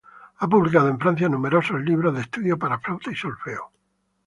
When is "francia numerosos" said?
0.99-1.79